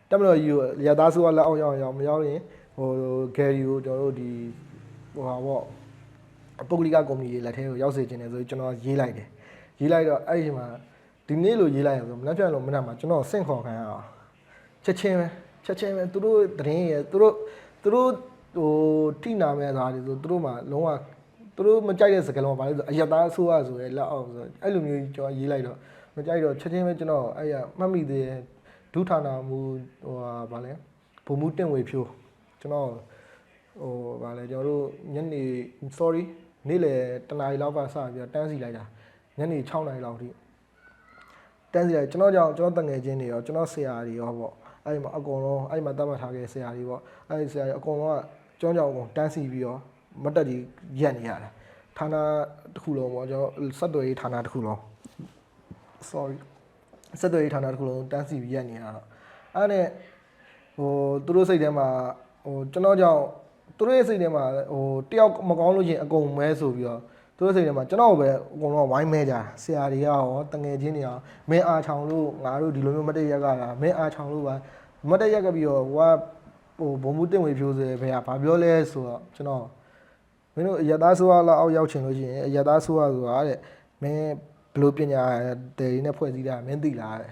[0.09, 2.39] တက်မတော်ကြီးကိုရသားဆိုးလောက်အောင်အောင်အောင်မရောက်ရင်
[2.77, 2.89] ဟို
[3.37, 4.29] ဂယ်ရီကိုကျွန်တော်တို့ဒီ
[5.13, 5.63] ဟိုဟာပေါ့
[6.69, 9.27] ပုတ်လိကကုမ္ပဏီရေလက်ထဲကိုရောက်စေခြင်းတယ်ဆိုကျွန်တော်ရေးလိုက်တယ်
[9.79, 10.65] ရေးလိုက်တော့အဲ့ဒီမှာ
[11.27, 14.16] ဒီနေ့လိုရေးလိုက်ရဆိုမနှက်ပြလို့မနှက်မှာကျွန်တော်ဆင့်ခေါ်ခံရအောင်
[14.87, 15.27] ချက်ချင်းပဲ
[15.65, 17.33] ချက်ချင်းပဲသူတို့သတင်းရသူတို့
[17.83, 18.09] သူတို့
[18.55, 18.71] ဟို
[19.21, 20.89] တိနာမဲ့သားတွေဆိုသူတို့မှလုံးဝ
[21.55, 25.77] သူတို့မကြိုက်တဲ့စကားလုံးကဘာလဲဆိုအယက်သားအစိုးရဆိုရဲလက်အောက်ဆိုအဲ့လိုမျိုးကျွန်တော်ရေးလိုက်တော့
[26.15, 28.39] မကြိုက်တော့ချက်ချင်းပဲကျွန်တော်အဲ့ရမှတ်မိသေးတယ်
[28.93, 29.59] ဒုဌာနမူ
[30.05, 30.73] ဟိုဟာဗာလဲ
[31.25, 32.07] ဘုံမှုတင့်ဝေဖြိုး
[32.59, 32.89] ကျွန်တော်
[33.81, 35.43] ဟိုဗာလဲကျွန်တော်တို့ညနေ
[35.97, 36.23] sorry
[36.67, 36.93] နေ့လေ
[37.27, 38.83] တနားရီလောက်ကစပြီးတော့တန်းစီလိုက်တာ
[39.37, 40.29] ညနေ6နာရီလောက်ထိ
[41.73, 44.53] တန်းစီလိုက်ကျွန်တော်ကြောင့်ကျွန်တော်တငယ်ချင်းတွေရောကျွန်တော်ဆရာတွေရောပေါ့
[44.87, 48.19] အဲ့ဒီမှာအကုန်လုံးအဲ့ဒီမှာတတ်မှတ်ထားခဲ့ဆရာတွေပေါ့အဲ့ဒီဆရာတွေအကုန်လုံးက
[48.59, 49.79] ကျွန်တော်ကြောင့်အကုန်တန်းစီပြီးတော့
[50.23, 50.61] မတက်ကြီး
[51.01, 51.49] ရက်နေရတာ
[51.97, 52.15] ဌာန
[52.73, 54.79] တစ်ခုလုံးပေါ့ကျွန်တော်စက်တော်ရေးဌာနတစ်ခုလုံး
[56.09, 56.37] sorry
[57.19, 59.03] စက်တော်ရေးဌာနတစ်ခုလုံးတန်းစီပြီးရက်နေရတာ
[59.55, 59.85] အဲ့နဲ့
[60.77, 60.91] ဟို
[61.25, 61.87] သူတို့စိတ်ထဲမှာ
[62.45, 63.23] ဟိုကျွန်တော်ကြောင့်
[63.77, 67.01] သူတို့ရဲ့စိတ်ထဲမှာဟိုတယောက်မကောင်းလို့ချင်းအကုန်မဲဆိုပြီးတော့
[67.37, 71.15] သူတို့စိတ်ထဲမှာကျွန်တော်ပဲအကုန်လုံးဝိုင်းမဲကြဆရာတွေကရောတငယ်ချင်းတွေရော
[71.49, 74.55] မင်းအားချောင်လို့ငါတို့ဒီလိုမျိုးမတည့်ရက်ကတာမင်းအားချောင်လို့ပါ
[75.09, 76.13] မတည့်ရက်ကပြီးတော့ဟိုက
[76.77, 79.65] ဟိုဘုံမှုတင့်ဝေဖြိုးစေဘယ်ကဘာပြောလဲဆိုတော့ကျွန်တော်
[80.53, 83.59] မင်းတို့အရသားဆိုးရလောက်အောက်ရောက်ချင်လို့ရှိရင်အရသားဆိုးရဆိုတာတဲ့
[84.01, 84.33] မင်းဘယ်
[84.81, 87.31] လိုပညာတယ်တွေနဲ့ဖွဲ့စည်းတာမင်းသိလားတဲ့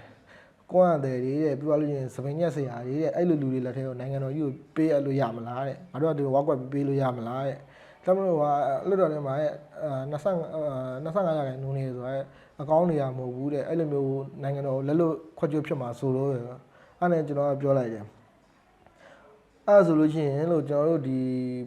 [0.71, 7.57] ကိုယ်ကတယ်တွေတဲ့ပြောလို့ရှိရင်စပိန်ညက်ဆရာတွေတဲ့အဲ့လိုလူတွေလက်ထဲကိုနိုင်ငံတော်ကြီးကိုပေးအပ်လို့ရမလားတဲ့ငါတို့ကဒီဝါကွက်ပေးလို့ရမလားတဲ့
[8.05, 9.53] ဒါမှမဟုတ်ကလွတ်တော်ထဲမှာရဲ့
[10.11, 10.15] 25
[11.05, 12.23] 25ရာခိုင်နှုန်းနေဆိုတော့
[12.61, 18.05] အကောင်းနေရမဟုတ်ဘူးတဲ့အဲ့လိုမျိုးနိုင်ငံတော်လက်လွတ်ခွက်ကျွတ်ဖြစ်မှာဆိုလို့အဲ့ဒါနဲ့ကျွန်တော်ကပြောလိုက်တယ်
[19.67, 21.17] အဲ့ဒါဆိုလို့ရှိရင်လို့ကျွန်တော်တို့ဒီ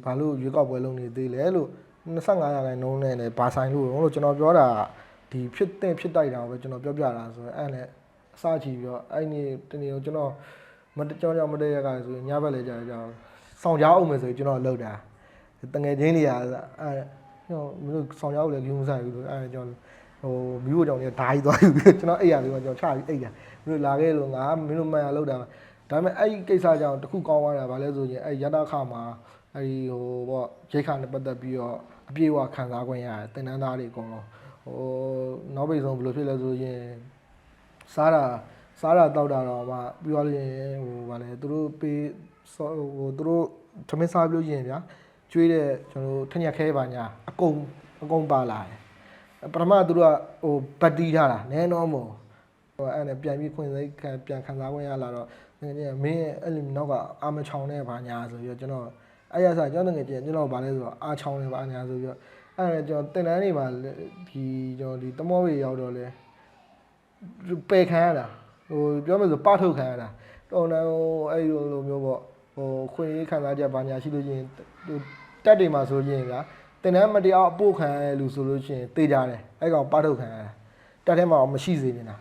[0.04, 1.68] ဘာလို့ရွေးကောက်ပွဲလုပ်နေသေးလဲလို့
[2.07, 4.66] 25ရာခိုင်နှုန်းနဲ့လည်းဘာဆိုင်လို့လို့ကျွန်တော်ပြောတာ
[5.30, 7.87] ဒီဖြစ်တဲ့ဖြစ်တိုက်တာကိုပဲကျွန်တော်ပြောပြတာဆိုတော့အဲ့ဒါနဲ့
[8.35, 9.40] အစချီပြီးတော့အဲ့ဒီ
[9.71, 10.33] တနေ့ကျွန်တော်
[10.97, 12.99] မတကြောင်ကြောင်မတရက်ကဆိုရင်ညဘက်လည်းကြာကြာ
[13.62, 14.92] ဆောင်ကြားအောင်မယ်ဆိုရင်ကျွန်တော်လှုပ်တာ
[15.75, 16.45] တငယ်ချင်းတွေကအဲ့
[17.49, 19.79] ဟိုမင်းတို့ဆောင်ကြားအောင်လည်းလူမဆိုင်ဘူးလို့အဲ့ဒါကျွန်တော်
[20.23, 20.35] ဟို
[20.65, 23.35] မိဖို့ကြောင့်လည်းဓာကြီးသွားပြီကျွန်တော်အိပ်ရလေးကကျွန်တော်ချပြီးအိပ်ရမင်း
[23.69, 25.47] တို့လာခဲ့လို့ငါမင်းတို့မှန်ရလှုပ်တာဒါ
[25.91, 29.03] ပေမဲ့အဲ့ဒီကိစ္စကြောင့်တစ်ခုကောင်းသွားတာဗာလဲဆိုရင်အဲ့ရတခမှာ
[29.55, 31.77] အဲ့ဒီဟိုပေါ့ရိတ်ခါနဲ့ပတ်သက်ပြီးတော့
[32.11, 34.27] အပြေအဝခံစား권ရတယ်တင်နန်းသားတွေအကုန်လုံး
[34.65, 34.81] ဟို
[35.55, 36.83] နောက်ပိတ်ဆုံးဘယ်လိုဖြစ်လဲဆိုရင်
[37.95, 38.25] စားတာ
[38.81, 42.03] စားတာတောက်တာတော့မှပြီးသွားလို့ရင်ဟိုဗာလဲသူတို့ပေး
[42.55, 43.45] ဟိုသူတို့
[43.88, 44.79] ထမင်းစားပြီးလို့ရင်ဗျာ
[45.32, 47.56] ကျွေးတဲ့ကျွန်တော်တို့ထညက်ခဲပါညာအကုန်
[48.02, 52.08] အကုန်ပါလာတယ်ပထမသူတို့ကဟိုဘတ်တီးထားတာနည်းတော့မို့
[52.76, 55.26] ဟိုအဲ့နဲ့ပြန်ပြီးခွင့်စိတ်ခံပြန်ခံစားခွင့်ရလာတော့
[55.62, 56.92] ငယ်ငယ်မင်းအဲ့လိုနောက်က
[57.23, 58.85] အာမချောင်နဲ့ဘာညာဆိုပြီးတော့ကျွန်တော်
[59.32, 62.18] အဲ့ရစားကျွန်တော်ငယ်ချင်းကျွန်တော်ဗာလဲဆိုတော့အာချောင်နဲ့ဘာညာဆိုပြီးတော့
[62.58, 63.66] အဲ့ဒါကျွန်တော်တင်တန်းနေမှာ
[64.28, 64.44] ဒီ
[64.80, 66.04] ကျွန်တော်ဒီတမောဝေရောက်တော့လေ
[67.70, 68.26] ပယ်ခံရတာ
[68.68, 70.08] ဟိုပြောမယ်ဆိုပထုတ်ခံရတာ
[70.50, 72.20] တော်တယ်ဟိုအဲ့လိုလိုမျိုးပေါ့
[72.59, 74.43] ဟိုခွင့်ရေးခံစားချက်ဘာညာရှိလို့ချင်း
[74.87, 74.99] ဟို
[75.45, 76.33] တက်တွေမှာဆိုရင်က
[76.83, 80.50] တင်တန်းမတရားအပို့ခံရတဲ့လူဆိုလို့ချင်းတေးကြတယ်အဲ့ကောင်ပထုတ်ခံရတာ
[81.07, 82.17] တက်ထဲမှာမရှိစေနေတာ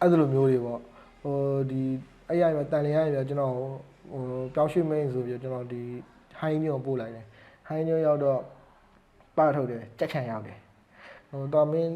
[0.00, 0.80] အဲ့လိုမျိုးတွေပေါ့
[1.22, 1.36] ဟို
[1.70, 1.82] ဒီ
[2.28, 4.22] အဲ့ရမှာတန်လျာရပြကျွန်တော်ဟို
[4.54, 5.82] ပြောင်းရွှေ့မင်းဆိုပြီးကျွန်တော်ဒီ
[6.38, 7.26] ဟိုင်းညုံပို့လိုက်တယ်
[7.66, 8.38] ဟိုင်းညုံရောက်တော့
[9.36, 10.58] ပထုတ်တယ်ကြက်ချန်ရောက်တယ်
[11.30, 11.90] ဟိုတော့မင်း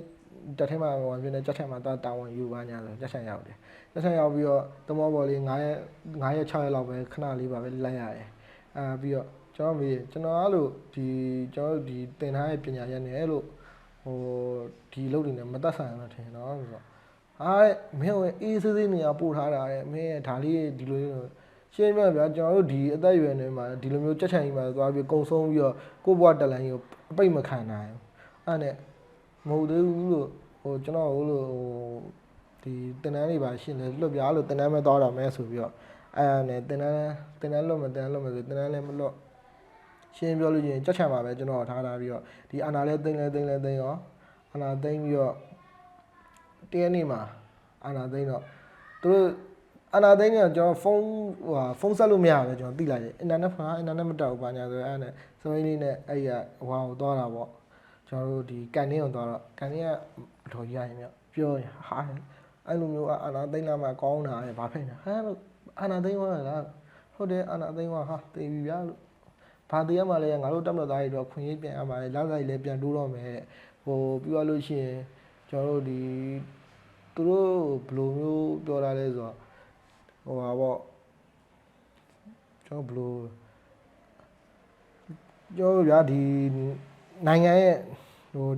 [0.58, 3.56] တက်ထဲမှာဟိုပြနေကြက်ချန်မှာတာဝန်ယူပါညာဆိုကြက်ချန်ရောက်တယ်
[3.94, 5.78] ကြက်ချန်ရောက်ပြီးတော့တမောပေါ်လေး9ရက်
[6.22, 8.28] 9ရက်6ရက်လောက်ပဲခဏလေးပါပဲလိုက်ရတယ်
[8.76, 11.06] အာပြီးတော့ကျွန်တော်မေးကျွန်တော်အဲ့လိုဒီ
[11.54, 13.44] ကျွန်တော်ဒီတင်ထားတဲ့ပညာရက်နဲ့လို့
[14.04, 14.18] ဟို
[14.92, 16.84] ဒီလုပ်တွေနဲ့မသက်ဆိုင်ဘူးထင်တော့ဆိုတော့
[17.42, 21.28] အားတဲ့မင်းဝင်အေးဆေးဆေးနေရာပို့ထားတာတဲ့မင်းရဲ့ဒါလေးဒီလိုမျိုး
[21.74, 25.74] ရှင်းပြဗျာကျွန်တော်တို့ဒီအသက်အရွယ်တွေမှာဒီလိုမျိုးကြက်ချန်ကြီးမှာသွားပြီးကုံဆုံးပြီးတော့
[26.04, 28.00] ကိုယ့်ဘဝတက်လိုင်းကိုအပိတ်မခံနိုင်ဘူး
[28.46, 28.74] အဲ့နဲ့
[29.48, 30.28] မဟုတ်သေးဘူးလို့
[30.62, 31.64] ဟိုကျွန်တော်ဟိုလိုဟို
[32.64, 35.72] ဒီတင်တန်းတွေပါရှင်းတယ်လွတ်ပြားလို့တင်တန်းမဲ့သွားတာမဲဆိုပြီးတော့
[36.16, 36.96] အဲ့နဲ့တင်တန်း
[37.40, 39.14] တင်တန်းလွတ်မတင်တန်းလွတ်မဆိုတင်တန်းလည်းမလွတ်
[40.16, 43.94] ရှင်းပြောလို့ချင်းကြက်ချန်ပါပဲကျွန်တော်ထားထားပြီးတော့ဒီအာနာလဲသိမ့်လဲသိမ့်လဲသိမ့်ရော
[44.52, 45.34] အာနာသိမ့်ပြီးတော့
[46.70, 47.20] တရက်နေ့မှာ
[47.84, 48.42] အာနာသိန်းတော့
[49.02, 49.26] သူတို့
[49.94, 51.06] အာနာသိန်းကကျွန်တော်ဖုန်း
[51.46, 56.28] ဟိုဟာဖုန်းဆက်လို့မရဘူးကျွန်တော်သိလိုက်တယ်အင်တာနက်ဖာအင်တာနက်မတက်ဘူးဘာညာဆိုအဲ့နဲ့စမိန်လေးနဲ့အဲ့ရ
[56.58, 57.48] ဟိုဟာကိုသွားတာပေါ့
[58.08, 59.88] ကျွန်တော်တို့ဒီကန်တင်းကိုသွားတော့ကန်တင်းက
[60.46, 62.00] အတော်ကြီးရရင်မြောက်ပြောရင်ဟာ
[62.68, 65.38] အဲ့လိုမျိုးအာနာသိန်းလာမှကောင်းတာလေဘာဖြစ်နေဟမ်လို့
[65.80, 66.64] အာနာသိန်းကလား
[67.14, 68.98] ဟုတ်တယ်အာနာသိန်းကဟာတေးပြီဗျာလို့
[69.70, 73.40] ဘာတေးရမှလဲငါတို့တက်မလို့သားရတော့ခွင့်ရေးပြန်ရမှာလေလောက်လိုက်လည်းပြန်တိုးတော့မယ်
[73.84, 74.98] ဟိုပြီးသွားလို့ရှိရင်
[75.48, 76.02] ကျွန်တော်တို့ဒီ
[77.14, 77.50] သူတို့
[77.86, 79.34] ဘယ်လိုမျိုးပြောတာလဲဆိုတော့
[80.24, 80.78] ဟိုပါပေါ့
[82.66, 83.14] ကျွန်တော်ဘယ်လို
[85.56, 86.22] ကျွန်တော်တို့ဗျာဒီ
[87.26, 87.76] နိုင်ငံရဲ့
[88.34, 88.48] ဟို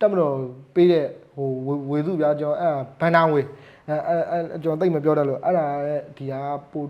[0.00, 0.36] တက်မတော်
[0.74, 1.06] ပေးတဲ့
[1.36, 3.40] ဟိုဝေဝေစုပြကျွန်တော်အဲ့ဒါဘန်နာဝေ
[3.88, 6.40] အဲအဲအဲကျွန်တော်တိတ်မပြောတတ်လို့အဲ့ဒါရဲ့ဒီဟာ
[6.72, 6.84] ပို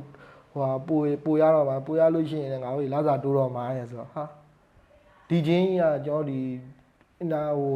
[0.52, 4.24] ဟိုဟာပိုပိုရတော့မှာပိုရလို့ရှိရင်လည်းငါတို့လာစာတိုးတော့မှာရဲ့ဆိုတော့ဟာ
[5.28, 6.40] ဒီချင်းကြီးကကျွန်တော်ဒီ
[7.18, 7.72] အင်တာဟို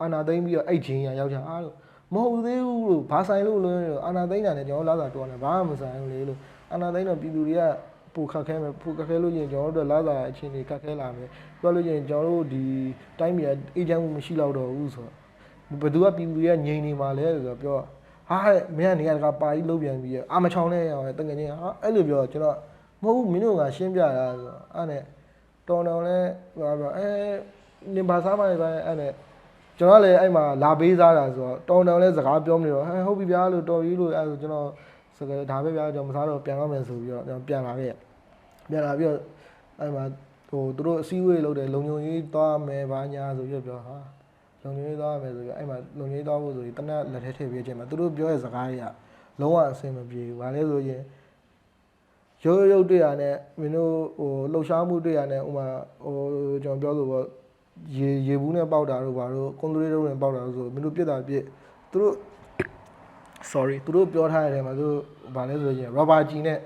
[0.00, 1.74] အာနာသိမ့်ပြီးတော့အဲ့ချင်းကြီးကယောက်ျားအားလို့
[2.14, 3.74] မဟုတ်သေးဘူးလို့ဘာဆိုင်လို့လဲ
[4.06, 6.38] အာနာသိမ့်တာနဲ့ကျွန်တော်လာစာတိုးတယ်ဘာမှမဆိုင်ဘူးလေလို့
[6.72, 7.62] အာနာသိမ့်တော့ပြည်သူတွေက
[8.14, 11.28] ပိုခက်ခဲမယ်ပိုခက်ခဲလို့ရင်ကျွန်တော်တို့လာစာအချင်းတွေခက်ခဲလာမယ်
[11.60, 12.64] ပြောလို့ရင်ကျွန်တော်တို့ဒီ
[13.18, 15.14] တိုင်းပြည်အေဂျင့်မှုမရှိတော့တော့ဘူးဆိုတော့
[15.80, 17.76] ဘယ်သူကပြည်သူတွေကငြိမ်နေမှာလဲဆိုတော့ပြော
[18.28, 18.36] ဟာ
[18.78, 22.56] မင်းကနေရာတကာပါကြီးလုံးပြန်ပြီးအာမချောင်းနဲ့ရောတကယ်ချင်းဟာအဲ့လိုပြောကျွန်တော်
[23.02, 25.02] မဟုတ်ဘူးမင်းတို့ကရှင်းပြတာဆိုတော့အဲ့နဲ့
[25.68, 26.18] တော်တော်လဲ
[26.56, 27.08] ဟိုပြောအဲ
[27.94, 29.12] နင်ဘာစားမှလည်းပဲအဲ့နဲ့
[29.78, 34.68] ကျွန်တော်လည်းအဲ့မှာလာပေးစားတာဆိုတော့တော်တော်လဲစကားပြောမနေတော့ဟဲဟုတ်ပြီဗျာလို့တော်ပြီလို့အဲ့ဆိုကျွန်တော်
[35.16, 37.94] စကားဒါပဲဗျာကျွန်တော်မစားတော့ပြန်တော့မယ်ဆိုပြီးတော့ကျွန်တော်ပြန်လာခဲ့
[38.70, 39.20] ပြန်လာပြီးတော့
[39.80, 40.04] အဲ့မှာ
[40.48, 43.96] ဟိုသူတို့အစည်းအဝေးလုပ်တယ်လုံုံကြီးသွားမယ်ဘာညာဆိုပြီးတော့ပြောဟာ
[44.64, 48.84] လုံုံကြီးသွားမယ်ဆိုပြီးအဲ့မှာလုံုံကြီးသွားဖို့ဆိုပြီးတနက်လက်ထဲထည့်ပေးခြင်းမှာသူတို့ပြောတဲ့စကားတွေက
[49.40, 51.02] လုံးဝအဆင်မပြေဘူးဘာလဲဆိုရင်
[52.44, 55.66] ရုပ်ရုပ်တွေ့ရနဲ့မင်းတို့ဟိုလှုပ်ရှားမှုတွေ့ရနဲ့ဥမာ
[56.04, 56.14] ဟို
[56.64, 57.24] ကျွန်တော်ပြောလို့ပေါ့
[57.96, 61.42] ရေရေဘူးနဲ့ပေါက်တာတို့ဘာတို့ကွန်ဒရီတို့နဲ့ပေါက်တာတို့ဆိုမင်းတို့ပြစ်တာပြစ်
[61.90, 62.14] သူတို့
[63.52, 65.00] sorry သူတို့ပြောထားတယ်မှာသူတို့
[65.36, 66.58] ဘာလဲဆိုရင် rubber ကြီးနဲ့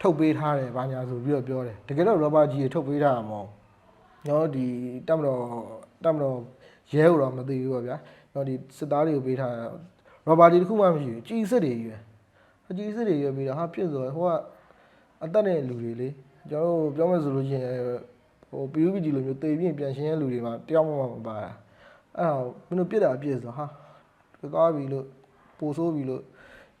[0.00, 3.48] ထုတ်ပေးထားတယ်ဘာညာဆိုပြီးတော့ပြောတယ်တကယ်တော့ rubber ကြီးထုတ်ပေးထားတာမဟုတ်
[4.26, 4.66] ကျွန်တော်ဒီ
[5.08, 5.40] တက်မတော်
[6.04, 6.36] တက်မတော်
[6.92, 7.96] ရဲဟိုတော့မသိဘူးပေါ့ဗျာ
[8.32, 9.64] ကျွန်တော်ဒီစစ်သားတွေကိုပေးထားတာ
[10.26, 11.96] rubber ကြီးတစ်ခုမှမရှိဘူးကြီးစစ်တွေကြီးပဲ
[12.70, 14.30] အကြီးစစ်တွေရွေးပြီးတော့ဟာပြစ်ဆိုဟိုက
[15.24, 16.08] အသက်တဲ့လူတွေလေ
[16.50, 17.74] ကျွန်တော်တို့ပြောမယ်ဆိုလို့ရှိရင်
[18.50, 21.50] ဟို PUBG လိုမျိုးတေးပြင်းပြန်ရှင်းတဲ့လူတွေမှာတယောက်မှမပါတာ
[22.16, 23.66] အဲ့တော့မင်းတို့ပြစ်တာပြစ်ဆိုဟာ
[24.54, 25.06] ကားပြီလို့
[25.58, 26.22] ပိုဆိုးပြီလို့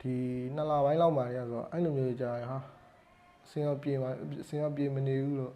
[0.00, 0.14] ဒီ
[0.54, 2.58] နှစ်လပိုင်းလောက်မှတည်းဆိုတော့အဲ့လိုမျိုးကြာရဟာ
[3.50, 4.10] စင်ရောပြေမှာ
[4.48, 5.52] စင်ရောပြေမနေဘူးလို့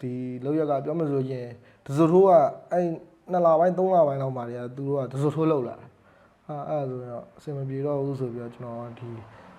[0.00, 0.12] ဒီ
[0.44, 1.48] လောက်ရက်ကပြောမယ်ဆိုရင်
[1.84, 2.30] ဒဇိုထိုးက
[2.72, 2.86] အဲ့
[3.30, 5.76] နှစ်လပိုင်းသုံးလပိုင်းလောက်မှတည်းကသူတို့ကဒဇိုထိုးလောက်လာ
[6.46, 9.08] ဟာအဲ့ဒါဆိုတော့အစင်မပြေတော့ဘူးဆိုပြီးတော့ကျွန်တော်ဒီ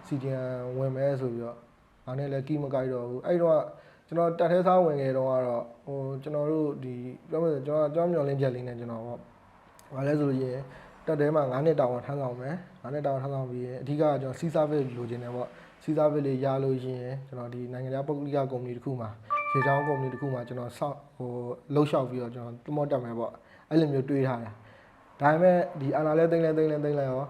[0.08, 0.46] စီဂျန်
[0.78, 1.58] ဝင်မဲဆိုပြီးတော့။
[2.06, 3.60] အားနဲ့လည်းကီးမကိုက်တော့ဘူး။အဲ့တော့
[4.08, 6.94] ကျွန်တော်တက်ထဲစားဝင်ခဲ့တော့ကတော့ဟိုကျွန်တော်တို့ဒီ
[7.30, 9.20] ပြောမယ်ဆိုကျွန်တော်ကျွန်တော်မျောလင်းချက်လေးနဲ့ကျွန်တော်ပေါ့။
[9.96, 10.64] ဘာလဲဆိုလို့ရှိရင်
[11.06, 15.48] တက်ထဲမှာ9နှစ်တောင်ထမ်းဆောင်မယ်။9နှစ်တောင်ထမ်းဆောင်ပြီးရင်အဓိကကျွန်တော်စီးစားဖက်လိုချင်တယ်ပေါ့။
[15.84, 19.10] စီးစားဖက်လေးရလို့ရှိရင်ကျွန်တော်ဒီနိုင်ငံခြားပုဂ္ဂလိကကုမ္ပဏီတစ်ခုမှာ
[19.52, 21.30] ရေချောင်းကုမ္ပဏီတစ်ခုမှာကျွန်တော်ဆောက်ဟို
[21.74, 23.34] လှုပ်ရှောက်ပြီးတော့ကျွန်တော်တမောတက်မယ်ပေါ့။
[23.70, 24.52] အဲ့လိုမျိုးတွေးထားတာ။
[25.22, 27.24] ဒါပေမဲ့ဒီအာနာလဲသိမ့်လဲသိမ့်လဲသိမ့်လဲရော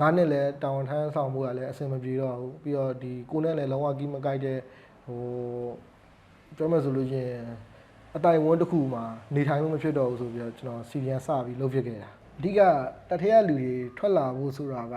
[0.00, 4.58] ငါးနှစ်လဲတောင်ထမ်းဆောင်မှုကလည်းအဆင်မပြေတော့ဘူးပြီးတော့ဒီကိုနဲ့လည်းလုံးဝကီးမကိုက်တဲ့
[5.06, 5.20] ဟို
[6.56, 7.44] ပြောမယ်ဆိုလို့ရှိရင်
[8.16, 12.60] အတိုင်ဝန်းတစ်ခုမှာနေထိုင်လို့မဖြစ်တော့ဘူးဆိုပြီးတော့ကျွန်တော်စီရီယန်စပြီးလုပ်ဖြစ်ခဲ့တာအဓိက
[13.10, 14.94] တထရလူတွေထွက်လာဖို့ဆိုတာက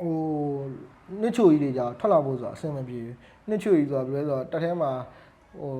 [0.00, 0.14] ဟို
[1.20, 3.14] နှစ်ချိုကြီးတွေကြောင့်ထွက်လာဖို့ဆိုတာအဆင်မပြေဘူး
[3.48, 4.90] နှစ်ချိုကြီးဆိုတာဘယ်လိုလဲဆိုတော့တထဲမှာ
[5.60, 5.72] ဟို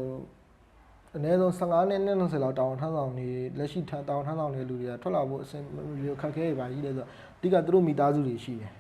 [1.16, 5.62] အနည်းဆုံး15နှစ်နဲ့20လောက်တောင်းထမ်းဆောင်နေလက်ရှိထမ်းတောင်းထမ်းဆောင်နေတဲ့လူတွေကထွက်လာဖို့အဆင်
[6.00, 8.72] ပြေခက်ခဲရပါကြီးလဲဆိုတော့အဓိကသူတို့မိသားစုတွေရှိတယ်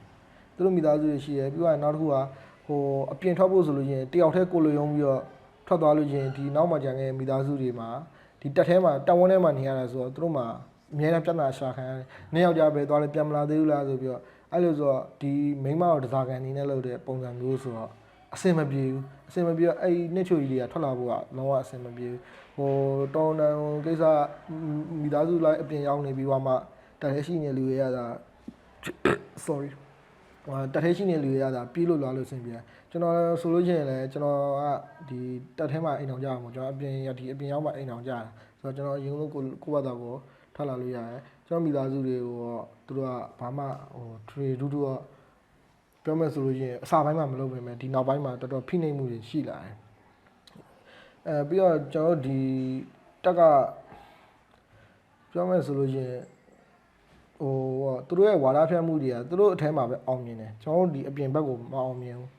[0.54, 2.14] သူတို့မိသားစုတွေရှိတယ်ပြီးတော့နောက်တစ်ခုက
[2.66, 2.80] ဟို
[3.12, 5.22] အပြင်ထွက်ဖို့ဆိုလို့ရှိရင်တယောက်တည်းကိုလိုရုံပြီးတော့
[5.66, 7.88] ထွက်သွားလို့ရှိရင်ဒီနောက်မှကြံခဲ့မိသားစုတွေမှာ
[8.40, 10.46] ဒီတက်ထဲမှာတက်ဝန်းထဲမှာနေရတာဆိုတော့သူတို့မှာ
[10.92, 15.32] အများအားပြဿနာရှာခံရတယ်။နေ့ယောက်ျားပဲသွားလဲပြန်မလာသေးဘူးလားဆိုပြီးတော့အဲ့လိုဆိုတော့ဒီ
[15.64, 17.90] မိန်းမကိုတစားကန်နေနဲ့လုပ်တဲ့ပုံစံမျိုးဆိုတော့
[18.34, 22.20] အဆင်မပြေဘူးအဆင်မပြေတော့အဲ့ဒီနှစ်ချိုကြီးတွေကထွက်လာဖို့ကလုံးဝအဆင်မပြေဘူး
[22.56, 22.72] ဟို
[23.14, 24.04] တောင်းတန်ကိစ္စ
[25.00, 26.52] မိသားစုလိုက်အပြင်ရောက်နေပြီးတော့မှ
[27.00, 28.04] တထဲရှိနေလူတွေရတာ
[29.46, 29.70] sorry
[30.44, 32.54] ဟိုတထဲရှိနေလူတွေရတာပြေးလို့လာလို့အဆင်ပြေ
[32.90, 34.62] ကျွန်တော်ဆိုလို့ရှိရင်လည်းကျွန်တော်က
[35.08, 35.18] ဒီ
[35.58, 38.18] တက်ထဲမှာအိမ်အောင်ကြရမှာကျွန်တော်အပြင်ဒီအပြင်ရောက်မှအိမ်အောင်ကြတာ
[38.60, 40.14] ဆိုတော့ကျွန်တော်အရင်ဆုံးကိုကိုယ့်ဘာသာကို
[40.54, 44.88] ထွက်လာလို့ရတယ်ကျွန်တော်မိသားစုတွေကိုတော့သူတို့ကဘာမှဟိုထရီဒူးဒူးက
[46.04, 49.74] ပြောမယ်ဆိုလို့ရှိရင်အစာပိုင်းမှာမလုပ်ပြင်မဲ့ဒီနောက်ပိုင်းမှာတော်တော်ဖိနှိပ်မှုတွေရှိလာတယ်
[51.28, 52.40] အဲပြီးတော့ကျွန်တော်တို့ဒီ
[53.24, 53.40] တက်က
[55.32, 56.22] ပြောမယ်ဆိုလို့ရှိရင်
[57.40, 62.30] ဟိုဟောသူတို့ရဲ့ဝါဒဖြန့်မှုတွေကသူတို့အထဲမှာပဲအောင်မြင်တယ်ကျွန်တော်တို့ဒီအပြင်ဘက်ကိုမအောင်မြင်ဘူး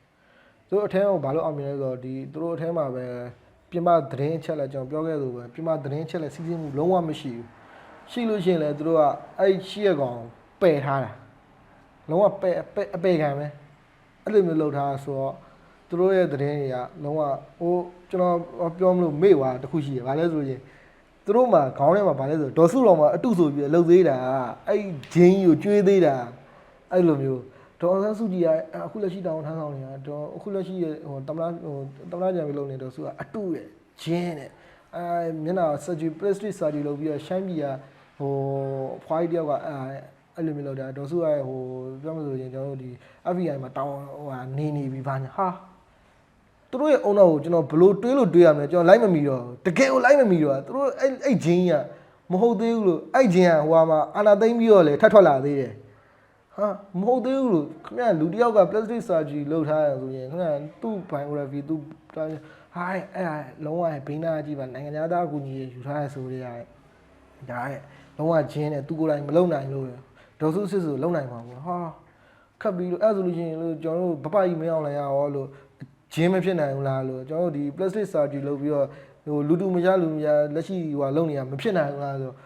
[0.67, 3.05] သူတို့အထဲကိုဘာလို့အောင်မြင်လဲဆိုတော့ဒီသူတို့အထဲမှာပဲ
[3.69, 7.47] ပြင်ပသတင်းအချက်လက်ကျွန်တော်ပြောခဲ့သလိုပဲပြင်ပသတင်းအချက်လက်စီးဆင်းမှုလုံးဝမရှိဘူး
[8.11, 9.03] ရှိလို့ရှိရင်လည်းသူတို့က
[9.39, 10.19] အဲ့ရှိရကောင်
[10.61, 11.11] ပယ်ထားတာ
[12.09, 13.47] လုံးဝပဲပဲအပေခံပဲ
[14.23, 15.33] အဲ့လိုမျိုးလုပ်ထားဆိုတော့
[15.89, 17.21] သူတို့ရဲ့သတင်းတွေကလုံးဝ
[17.59, 17.73] ဟို
[18.09, 20.59] ကျွန်တော်ပြောမလို့မေ့သွားတခုရှိရဗာလဲဆိုရင်
[21.25, 24.17] သူတို့မှာခေါင်းထဲမှာဗာလဲဆိုဒေါ်စုတော်မှာအတုဆိုပြီးလှုပ်သေးတာ
[24.67, 24.81] အဲ့
[25.13, 26.15] ဂျင်းကြီးကိုကျွေးသေးတာ
[26.91, 27.41] အဲ့လိုမျိုး
[27.81, 28.49] ဒေါ်အောင်ဆန်းစုကြည်က
[28.85, 30.75] အခုလက်ရှိတောင်းထမ်းဆောင်နေတာဒေါ်အခုလက်ရှိ
[31.07, 31.75] ဟိုတမလားဟို
[32.11, 33.67] တမလားကြံပြီးလုပ်နေဒေါ်စုကအတုရဲ့
[34.03, 34.49] ဂျင်းတဲ့
[34.95, 37.65] အဲမျက်နှာ surgery plastic surgery လုပ်ပြီးတော့ရှမ်းပြည်က
[38.17, 38.33] ဟို
[39.05, 39.75] ဖွားကြီးတယောက်ကအဲ
[40.35, 41.59] အဲ့လိုမျိုးလောက်တာဒေါ်စုရဲ့ဟို
[42.01, 42.89] ပြောမလို့ရင်ကျွန်တော်တို့ဒီ
[43.33, 45.47] FBI မှာတောင်းဟိုဟာနေနေပြီဘာညာဟာ
[46.69, 51.73] သူတို့ရဲ့အုံတော့ကိုကျွန်တော်ဘလို့တွေးလို့တွေးရမလဲကျွန်တော်လိုက်မမီတော့တကယ်ကိုလိုက်မမီတော့သူတို့အဲ့အဲ့ဂျင်းကြီးက
[52.29, 55.73] ဟမဟုတ်သေးဘူးလို့အဲ့ဂျင်ကဟိုမှာအာနာသိမ့်ပြီးတော့လေထပ်ထွက်လာသေးတယ်
[56.55, 56.67] ဟာ
[56.99, 61.79] မဟုတ်သေးဘူးလို့ခင်ဗျာလူတစ်ယောက်က plastic surgery လုပ်ထားရဆိုရင်ခင်ဗျာသူ့ biography သူ့
[62.13, 62.23] ဟာ
[62.91, 66.47] အဲ့အဲ့လုံးဝဘိန်းနာကြည့်ပါနိုင်ငံသားအကူကြီးယူထားရဆိုရရ
[67.49, 67.81] ဒါရဲ့
[68.17, 69.87] လုံးဝဂျင်းနဲ့သူကိုယ်တိုင်မလုံနိုင်လို့
[70.39, 71.77] ဒေါ်စုစစ်ဆိုလုံနိုင်မှာပေါ့ဟာ
[72.61, 75.47] ခပ်ပြီးလို့အဲ့ဆိုလို့ရှိရင်လို့ကျွန်တော်တို့ဘပကြီးမင်းအောင်လည်းရရောလို့
[76.13, 78.87] ဂျင်းမဖြစ်နိုင်ဘူးလားလို့ကျွန်တော်တို့ဒီ plastic surgery လုပ်ပြီးတော့
[79.25, 82.37] ဟိုလူတူမရလူမရလက်ရှိဟိုလုံနေရမဖြစ်နိုင်ဘူးလားဆိုတော့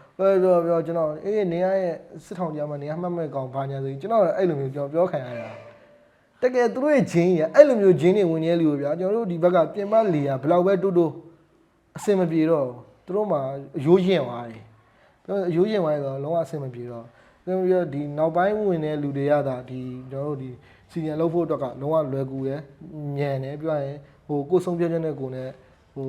[0.43, 5.49] ပြောပြောကျွန်တော်အေးနေရရဲ့စစ်ထောင်ကြားမှာနေရမှတ်မဲ့ကောင်ဘာညာဆိုရင်ကျွန်တော်အဲ့လိုမျိုးကျွန်တော်ပြောခံရတာ
[6.41, 11.11] တကယ်သူတို့ရဲ့ဂျင်းရအဲ့လိုမျိုးဂျင်းတွေဝင်ရဲလူဗျာကျွန်တော်တို့ဒီဘက်ကပြင်ပလေယာဘယ်လောက်ပဲတိုးတိုး
[11.97, 12.67] အဆင်မပြေတော့
[13.05, 13.41] သူတို့မှာ
[13.77, 14.61] အယိုးရင်သွားတယ်
[15.23, 17.05] သူတို့အယိုးရင်သွားရင်တော့လုံးဝအဆင်မပြေတော့
[17.49, 19.79] သူတို့ပြောဒီနောက်ပိုင်းဝင်တဲ့လူတွေကသာဒီ
[20.11, 20.49] ကျွန်တော်တို့ဒီ
[20.91, 22.61] စီနီယာလောက်ဖို့အတွက်ကလုံးဝလွယ်ကူရယ်
[23.17, 25.49] ညံတယ်ပြောရရင်ဟိုကိုယ်ဆုံးဖြတ်ချက်နဲ့ကိုယ်နဲ့
[25.93, 26.07] ဟို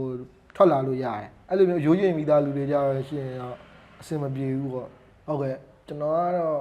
[0.57, 3.57] ထွက်လာလို့ရတယ်အဲ့လိုမျိုးအယိုးရင်မိသားလူတွေကြတော့ရှိရင်တော့
[4.01, 4.89] အဆင်မပြေဘူးပေါ့
[5.27, 6.61] ဟုတ်ကဲ့ကျွန်တော်ကတော့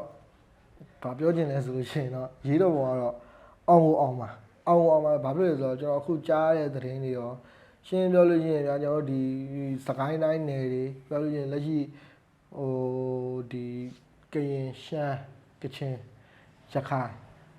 [1.02, 3.16] ဘာပြောချင်လဲဆိုလို့ရှိရင်တော့ရေးတော့ဘောကတော့
[3.70, 4.30] အောင်ကိုအောင်ပါ
[4.68, 7.32] အောင်ကိုအောင်ပါဘာဖြစ်လဲဆိုတော့ကျွန်တော်အခုကြားရတဲ့သတင်းတွေရော
[7.88, 9.22] ရှင်းပြောလို့ရှိရင်ဗျာကျွန်တော်တို့ဒီ
[9.86, 11.78] စကိုင်းတိုင်းနယ်တွေပြောလို့ရှိရင်လက်ရှိ
[12.58, 12.72] ဟို
[13.52, 13.66] ဒီ
[14.34, 15.20] ကရင်ရှမ်း
[15.62, 15.96] ကချင်
[16.74, 17.12] ရခိုင်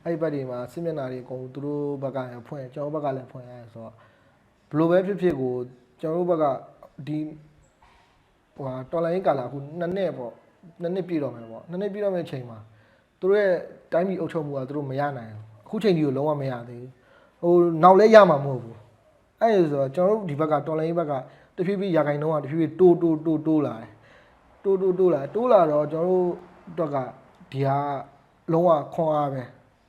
[0.05, 3.95] အဲ့ဒီဘက်တွေမှာစစ်မျက်နှာတွေအကုန်သူတို့ဘက်ကလည်းဖွင့်ကျွန်တော်ဘက်ကလည်းဖွင့်ရတယ်ဆိုတော့
[4.71, 5.55] ဘယ်လိုပဲဖြစ်ဖြစ်ကို
[6.01, 6.45] ကျွန်တော်တို့ဘက်က
[7.07, 7.19] ဒီ
[8.55, 10.33] ဟိုဟာတော်လိုင်းကာလာအခုနှစ်နှစ်ပေါ့
[10.81, 12.59] နှစ်နှစ်ပြည့်တော့မယ်ပေါ့နှစ်နှစ်ပြည့်တော့မယ့်အချိန်မှာ
[13.21, 13.53] သူတို့ရဲ့
[13.93, 16.85] တိုင်းပြည်အုပ်ချုပ်မှုကသူတို့မရနိုင်ဘူးအခုချိန်ဒီကိုလုံးဝမရသေး
[17.43, 18.77] ဘူးဟိုနောက်လဲရမှာမဟုတ်ဘူး
[19.41, 21.13] အဲ့ဒါဆိုတော့ကျွန်တော်တို့ဒီဘက်ကတော်လိုင်းဘက်က
[21.57, 23.89] တဖြည်းဖြည်းရာခိုင်နှုန်းကတဖြည်းဖြည်းတိုးတိုးတိုးတိုးလာတယ်
[24.65, 26.97] တိုးတိုးတိုးလာတိုးလာတော့ကျွန်တော်တို့ အတွက်က
[27.53, 27.79] ဒီဟာ
[28.53, 29.43] လုံးဝခွန်အားပဲ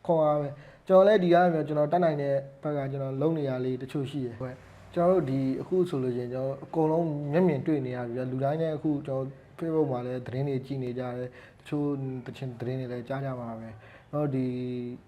[0.06, 0.48] ခွန်အားပဲ
[0.88, 4.56] ကျွန်တော်လည်းဒီဟာမျိုးကျွန်တော်တတ်နိုင်တဲ့ဘက်ကကျွန်တော်လုံးနေရလေးတချို့ရှိတယ်ဟုတ်
[4.94, 9.24] ကျွန်တော်တို့ဒီအခုဆိုလို့ရှိရင်ကျွန်တော်အကုန်လုံးမျက်မြင်တွေ့နေရပြီလူတိုင်းနဲ့အခုကျွန်တော်
[9.58, 11.88] Facebook မှာလည်းသတင်းတွေကြည့်နေကြတယ်တချို့
[12.26, 13.70] တချင်သတင်းတွေလည်းကြားကြပါပဲ။
[14.14, 14.46] တော့ဒီ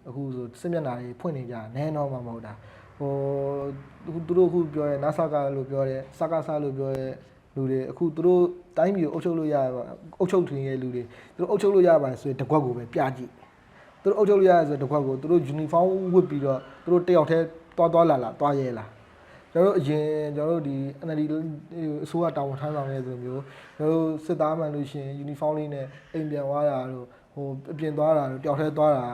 [0.08, 2.54] အခုဆိုစစ်မျက်နှာတွေဖွင့်နေကြနည်းတော့မှမဟုတ်တာ။
[2.98, 3.14] ဟို
[4.08, 7.06] အခုသူတို့အခုပြောရဲ NASA ကလို့ပြောရဲစကားဆလို့ပြောရဲ
[7.56, 8.42] လူတွေအခုသူတို့
[8.78, 9.82] တိုင်းပြည်ကိုအုပ်ချုပ်လို့ရပါ
[10.20, 11.04] အုပ်ချုပ်ထွင်ရဲ့လူတွေ
[11.36, 13.32] သူတို့အုပ်ချုပ်လို့ရပါဆိုရင်တကွက်ကိုပဲပြကြည့်။
[14.02, 17.46] သူတို့အုပ်ချုပ်လို့ရဆိုတကွက်ကိုသူတို့ uniform ဝတ်ပြီးတော့သူတို့တယောက်တည်း
[17.78, 18.86] တွားတွားလာလာတွားရဲလာ။
[19.54, 21.22] ကျွန်တော်တို့အရင်ကျွန်တော်တို့ဒီ NLD
[22.04, 23.42] အစိုးရတာဝန်ထမ်းဆောင်နေဆိုမျိုး
[23.78, 29.06] ကျွန်တော်တို့စစ်သားမှန်လို့ရှိရင် uniform လေးနဲ့အိမ်ပြန်သွားတာတို့ဟိုအပြင်သွားတာတို့တယောက်တည်းသွားတာ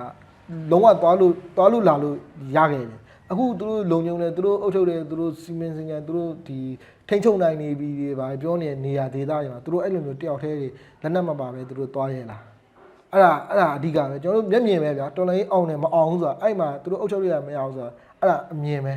[0.72, 2.16] လုံးဝသွားလို့သွားလို့လာလို့
[2.56, 3.00] ရခဲ့တယ်
[3.32, 6.60] အခုသူတို့လုံခြုံတယ်သူတို့အုပ်ချုပ်တယ်သူတို့စီမင်းစင်ကြံသူတို့ဒီ
[7.08, 10.68] ထိန်းချုပ်နိုင်နေပြီတွေဗာပြောနေတဲ့နေရာဒေသတွေမှာသူတို့အဲ့လိုမျိုးတယောက်တည်းတွေ
[11.02, 12.42] လက်နက်မပါပဲသူတို့သွားရဲလား
[13.12, 18.96] အဲ့ဒါအဲ့ဒါအဓိကပဲကျွန်တော်တို့မျက်မြင်ပဲဗျာတော်လိုင်းအောင်တယ်မအောင်ဆိုတာအဲ့မှာသူတို့အုပ်ချုပ်ရမရအောင်ဆိုတာအဲ့ဒါအမြင်ပဲ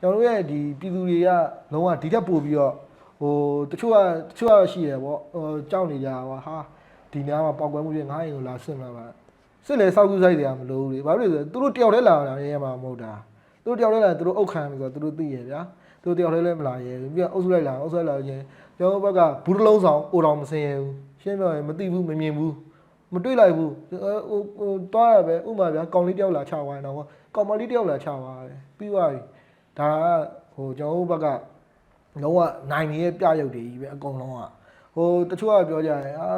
[0.00, 1.28] ကျွန်တော်တို့ရဲ့ဒီပြည်သူတွေက
[1.72, 2.74] လုံးဝဒီထက်ပိုပြီးတော့
[3.20, 3.34] ဟို
[3.70, 3.96] တချို့က
[4.28, 6.56] တချို့ကရှိတယ်ပေါ့ဟိုကြောက်နေကြတာပါဟာ
[7.12, 9.04] ဒီနားမှာပောက်ကွဲမှုတွေငားရင်ကိုလာဆင်လာပါ
[9.66, 13.12] စစ်လေစောက်ကူးဆိုင်တွေကမလို့လေဘာလို့လဲဆိုတော့သူတို့တယောက်တည်းလာတာရဲမှာမဟုတ်တာ
[13.64, 15.60] သူတို့တယောက်တည်းလာသူတို့အုတ်ခံပြီဆိုတော့သူတို့သိရဗျာ
[16.02, 18.42] သူတို့တယောက်တည်းလည်းမလာရဲဘူးပြီးတော့အုပ်စုလိုက်လာအုပ်စုလိုက်လာရင်
[18.78, 22.54] ကျွန်တော်ဘက်ကဘူးတလုံးဆောင်အိုတော်မစင်ရဘူးရှင်းပြောရင်မသိဘူးမမြင်ဘူး
[23.12, 26.96] မတွေ့လိုက်ဘူးဟိုဟိုတွားရပဲဥမာဗျာကောင်လေးတယောက်လာချသွားရင်တော့
[27.34, 29.20] ကောင်မလေးတယောက်လာချသွားတယ်ပြီးသွားပြီ
[29.78, 30.06] ဒါက
[30.54, 31.26] ဟိုကျွန်တော်တို့ဘက်က
[32.22, 32.38] လုံးဝ
[32.70, 34.40] နိုင်နေတဲ့ပြရုပ်တွေကြီးပဲအကုန်လုံးက
[34.94, 36.30] ဟိုတချို့ကပြောကြတယ်အာ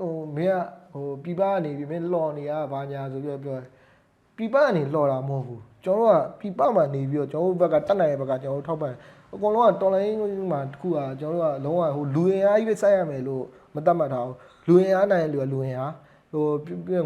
[0.00, 3.70] ဟိုမင်းကဟိုပြပကနေပြီမင်းလော်နေရဘာညာဆိုပြီးတော့ပြောတယ်
[4.36, 8.92] ပြပကနေလော်တာမဟုတ်ဘူးကျွန်တော်တို့ကပြပမှာနေပြီးတော့ကျွန်တော်တို့ဘက်ကတက်နိုင်တဲ့ဘက်ကကျွန်တော်တို့ထောက်ပံ့
[9.34, 10.16] အကုန်လုံးကတော်လိုင်း
[10.52, 13.44] မှာတခုကကျွန်တော်တို့ကလုံးဝဟိုလူရင်အားကြီးပဲစိုက်ရမယ်လို့
[13.74, 14.36] မတတ်မှတ်ထားဘူး
[14.68, 15.94] လူရင်အားနိုင်တဲ့လူကလူရင်အား
[16.32, 16.46] ဟို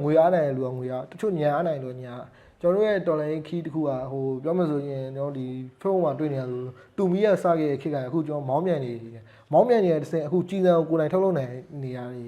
[0.04, 2.26] ငွေအားနိုင်တဲ့လူကငွေအားတချို့ညာအားနိုင်လို့ညာအား
[2.60, 5.46] ကျွန်တော်တို့ရဲ့တော်လိုင်းခီးတစ်ခုကဟိုပြောမှဆိုရင်ကျွန်တော်ဒီ
[5.80, 6.62] ဖုန်းမှာတွေ့နေရဆို
[6.96, 12.24] တူမီရစခဲ့တဲ့ခေတ်ကအခုကျွန်တော်မောင်းမြန်နေတယ်မောင်းမြန်နေတဲ့တစ်ဆင့်အခုကြီးစံကိုကိုယ်တိုင်ထုတ်လုပ်နိုင်နေရတွေ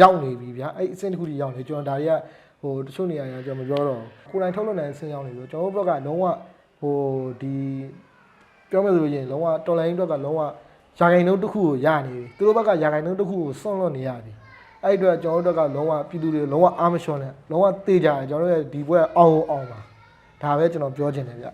[0.00, 2.12] ရောက်နေပြီဗျာအဲ့အဆင့်တစ်ခုကြီးရောက်နေကျွန်တော်ဒါတွေက
[2.62, 6.24] ဟိုတချို့နေရာတွေကျွန်တော်မပြောတော့ကိုယ်တိုင်ထုတ်လုပ်နိုင်တဲ့အဆင့်ရောက်နေပြီကျွန်တော်တို့ဘက်ကလုံးဝ
[6.80, 6.96] ဟို
[7.40, 7.54] ဒီ
[8.70, 10.48] ပြောမှဆိုရင်လုံးဝတော်လိုင်းအတွက်ကလုံးဝရာ
[10.98, 14.32] ဂိုင်နှုန်းတစ်ခုကိုရနေပြီသူတို့ဘက်ကရာဂိုင်နှုန်းတစ်ခုကိုစွန့်လွတ်နေရပြီ
[14.84, 19.78] အဲ့ဒီအတွက်ကျွန်တော်တို့ကလုံးဝပြည်သူတွေလုံးဝအားမလျှော့နဲ့လုံးဝတေးကြတယ်ကျွန်တော်တို့ရဲ့ဒီဘွဲအောင်အောင်ပါ
[20.42, 21.46] ဒါပဲကျွန်တော်ပြောချင်တယ်ဗျ